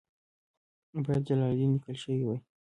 باید 1.03 1.23
جلال 1.27 1.49
الدین 1.51 1.71
لیکل 1.73 1.95
شوی 2.03 2.21
وای. 2.25 2.39